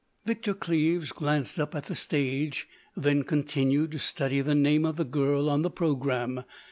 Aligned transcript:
Victor 0.25 0.55
Cleves 0.55 1.11
glanced 1.11 1.59
up 1.59 1.75
at 1.75 1.85
the 1.85 1.93
stage, 1.93 2.67
then 2.97 3.21
continued 3.21 3.91
to 3.91 3.99
study 3.99 4.41
the 4.41 4.55
name 4.55 4.83
of 4.83 4.95
the 4.95 5.05
girl 5.05 5.47
on 5.47 5.61
the 5.61 5.69
programme. 5.69 6.43